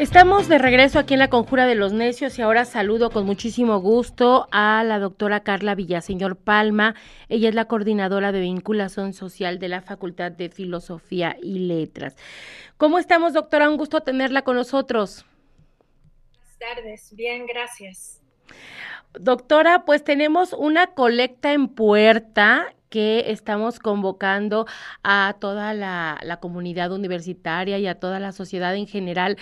[0.00, 3.80] Estamos de regreso aquí en la Conjura de los Necios y ahora saludo con muchísimo
[3.80, 6.94] gusto a la doctora Carla Villaseñor Palma.
[7.28, 12.16] Ella es la coordinadora de vinculación social de la Facultad de Filosofía y Letras.
[12.78, 13.68] ¿Cómo estamos, doctora?
[13.68, 15.26] Un gusto tenerla con nosotros.
[16.30, 18.22] Buenas tardes, bien, gracias.
[19.12, 24.66] Doctora, pues tenemos una colecta en puerta que estamos convocando
[25.02, 29.36] a toda la, comunidad universitaria y a toda la sociedad en general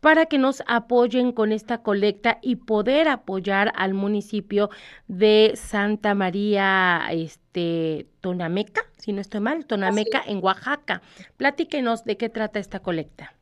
[0.00, 4.70] para que nos apoyen con esta colecta y poder apoyar al municipio
[5.08, 11.02] de Santa María este Tonameca, si no estoy mal, Tonameca en Oaxaca.
[11.36, 13.34] Platíquenos de qué trata esta colecta.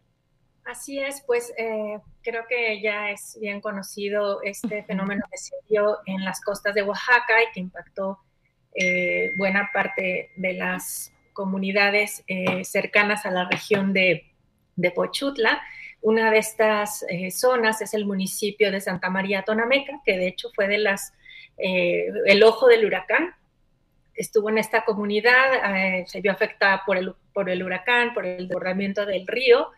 [0.65, 5.99] Así es, pues eh, creo que ya es bien conocido este fenómeno que se dio
[6.07, 8.19] en las costas de Oaxaca y que impactó
[8.75, 14.27] eh, buena parte de las comunidades eh, cercanas a la región de,
[14.95, 15.61] Pochutla.
[16.01, 20.49] Una de estas eh, zonas es el municipio de Santa María Tonameca, que de hecho
[20.55, 21.13] fue de las,
[21.59, 23.35] el ojo del huracán.
[24.15, 29.05] Estuvo en esta comunidad, se vio afectada por el, por el huracán, por el desbordamiento
[29.05, 29.69] del río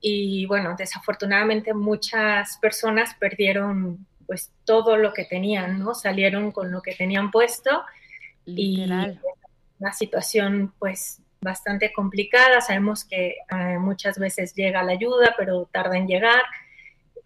[0.00, 5.94] y bueno, desafortunadamente muchas personas perdieron pues todo lo que tenían, ¿no?
[5.94, 7.82] Salieron con lo que tenían puesto
[8.56, 12.60] y una situación pues bastante complicada.
[12.60, 16.42] Sabemos que eh, muchas veces llega la ayuda, pero tarda en llegar.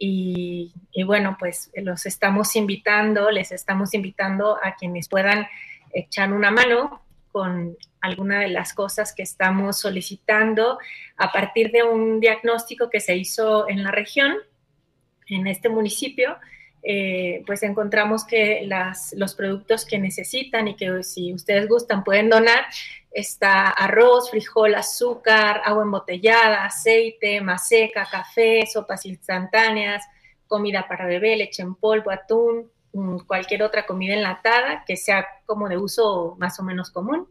[0.04, 0.72] Y,
[1.06, 5.46] bueno, pues los estamos invitando, les estamos invitando a quienes puedan
[5.92, 10.78] echar una mano con alguna de las cosas que estamos solicitando
[11.16, 14.38] a partir de un diagnóstico que se hizo en la región,
[15.28, 16.36] en este municipio,
[16.84, 18.68] eh, pues encontramos que
[19.14, 22.64] los productos que necesitan y que si ustedes gustan pueden donar,
[23.12, 30.04] está arroz, frijol, azúcar, agua embotellada, aceite, maseca, café, sopas instantáneas,
[30.48, 35.68] comida para bebé, leche en polvo, atún, mm, cualquier otra comida enlatada que sea como
[35.68, 37.28] de uso más o menos común.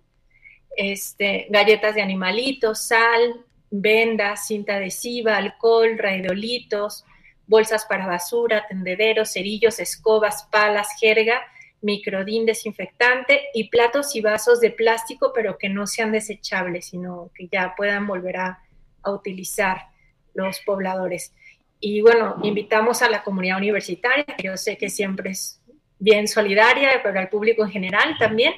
[0.77, 7.05] Este, galletas de animalitos, sal, vendas, cinta adhesiva, alcohol, raidolitos,
[7.51, 11.41] bolsas para basura, tendederos, cerillos, escobas, palas, jerga,
[11.81, 17.49] microdín desinfectante y platos y vasos de plástico, pero que no sean desechables, sino que
[17.51, 18.59] ya puedan volver a,
[19.03, 19.87] utilizar
[20.35, 21.33] los pobladores.
[21.79, 25.59] Y bueno, invitamos a la comunidad universitaria, que yo sé que siempre es
[25.97, 28.53] bien solidaria, pero al público en general también.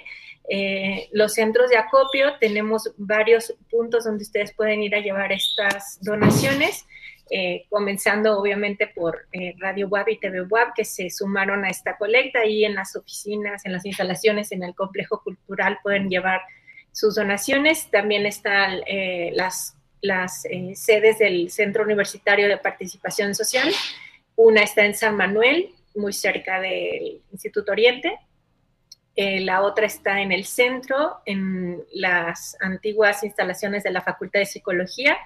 [0.50, 5.98] Eh, los centros de acopio, tenemos varios puntos donde ustedes pueden ir a llevar estas
[6.02, 6.86] donaciones.
[7.30, 11.98] Eh, comenzando obviamente por eh, Radio WAB y TV WAB, que se sumaron a esta
[11.98, 16.42] colecta y en las oficinas, en las instalaciones, en el complejo cultural pueden llevar
[16.92, 17.90] sus donaciones.
[17.90, 20.44] También están eh, las, las
[20.76, 23.74] sedes del Centro Universitario de Participación Social.
[24.36, 28.20] Una está en San Manuel, muy cerca del Instituto Oriente.
[29.16, 35.18] la otra está en el centro, en las antiguas instalaciones de la Facultad de Psicología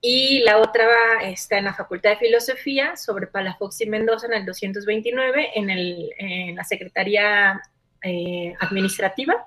[0.00, 0.86] y la otra
[1.22, 6.64] está en la Facultad de Filosofía sobre Palafox y Mendoza en el 229, en, la
[6.64, 7.60] Secretaría
[8.02, 9.46] eh, Administrativa,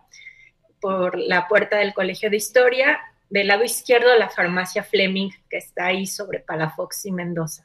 [0.81, 2.99] por la puerta del Colegio de Historia,
[3.29, 7.63] del lado izquierdo la farmacia Fleming, que está ahí sobre Palafox y Mendoza.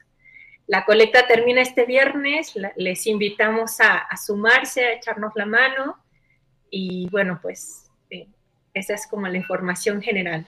[0.66, 5.98] La colecta termina este viernes, les invitamos a, sumarse, a echarnos la mano
[6.70, 8.28] y bueno, pues eh,
[8.72, 10.46] esa es como la información general.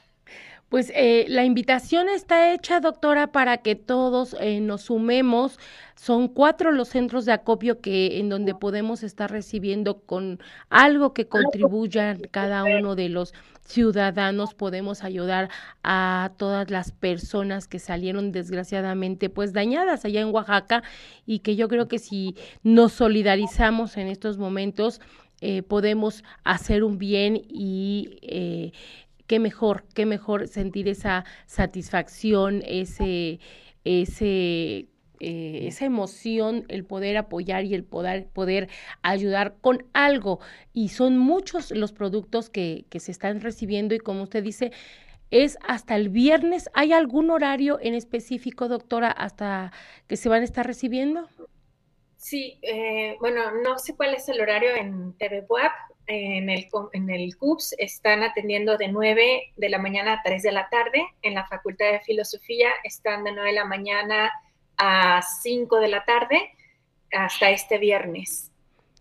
[0.69, 5.60] Pues eh, la invitación está hecha, doctora, para que todos eh, nos sumemos.
[5.94, 11.28] Son cuatro los centros de acopio que en donde podemos estar recibiendo con algo que
[11.28, 13.32] contribuya cada uno de los
[13.66, 15.50] ciudadanos podemos ayudar
[15.82, 20.83] a todas las personas que salieron desgraciadamente pues dañadas allá en Oaxaca
[21.27, 25.01] y que yo creo que si nos solidarizamos en estos momentos
[25.41, 28.72] eh, podemos hacer un bien y eh,
[29.27, 33.41] qué mejor, qué mejor sentir esa satisfacción, ese,
[33.84, 34.89] ese
[35.19, 38.69] eh, esa emoción, el poder apoyar y el poder, poder
[39.03, 40.41] ayudar con algo.
[40.75, 44.73] Y son muchos los productos que, que se están recibiendo y como usted dice,
[45.31, 46.69] es hasta el viernes.
[46.75, 49.72] ¿Hay algún horario en específico, doctora, hasta
[50.07, 51.29] que se van a estar recibiendo?
[52.17, 55.71] Sí, eh, bueno, no sé cuál es el horario en TV Web,
[56.07, 60.53] en el, en el CUPS están atendiendo de 9 de la mañana a 3 de
[60.53, 61.05] la tarde.
[61.23, 64.31] En la Facultad de Filosofía están de 9 de la mañana
[64.77, 66.39] a 5 de la tarde
[67.13, 68.53] hasta este viernes.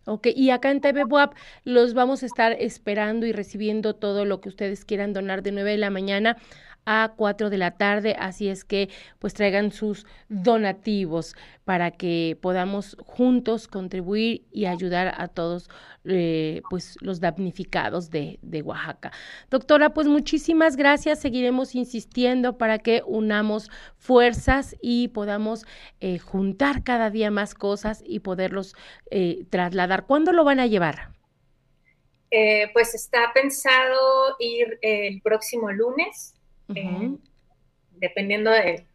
[0.07, 4.39] Ok, y acá en TV WAP los vamos a estar esperando y recibiendo todo lo
[4.39, 6.37] que ustedes quieran donar de 9 de la mañana
[6.85, 8.89] a 4 de la tarde, así es que
[9.19, 15.69] pues traigan sus donativos para que podamos juntos contribuir y ayudar a todos
[16.05, 19.11] eh, pues los damnificados de, de, Oaxaca.
[19.49, 25.65] Doctora, pues muchísimas gracias, seguiremos insistiendo para que unamos fuerzas y podamos
[26.01, 28.75] eh, juntar cada día más cosas y poderlos
[29.09, 30.05] eh, trasladar.
[30.05, 31.15] ¿Cuándo lo van a llevar?
[32.73, 36.34] pues está pensado ir el próximo lunes
[37.91, 38.85] dependiendo de,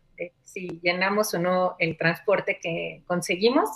[0.42, 3.68] si llenamos o no el transporte que conseguimos.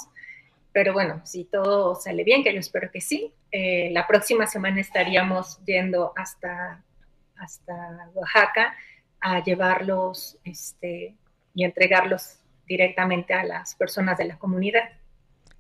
[0.73, 4.81] Pero bueno, si todo sale bien, que yo espero que sí, eh, la próxima semana
[4.81, 6.83] estaríamos yendo hasta,
[7.37, 8.77] hasta Oaxaca
[9.21, 11.15] a llevarlos este,
[11.55, 14.83] y entregarlos directamente a las personas de la comunidad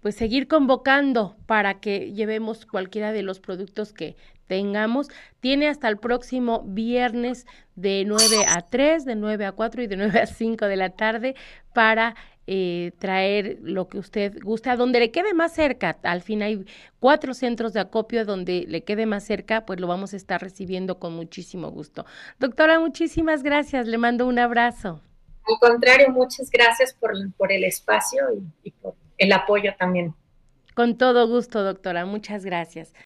[0.05, 4.17] pues seguir convocando para que llevemos cualquiera de los productos que
[4.47, 5.09] tengamos.
[5.41, 9.97] Tiene hasta el próximo viernes de 9 a 3, de 9 a 4 y de
[9.97, 11.37] 9 a 5 de la tarde
[11.73, 12.17] para
[12.47, 15.97] eh, traer lo que usted guste, a donde le quede más cerca.
[16.03, 16.67] Al fin hay
[17.01, 20.99] cuatro centros de acopio donde le quede más cerca, pues lo vamos a estar recibiendo
[20.99, 22.05] con muchísimo gusto.
[22.39, 23.87] Doctora, muchísimas gracias.
[23.87, 25.01] Le mando un abrazo.
[25.47, 30.15] Al contrario, muchas gracias por, por el espacio y, y por el apoyo también.
[30.75, 32.07] Con todo gusto, doctora.
[32.07, 32.95] Muchas gracias.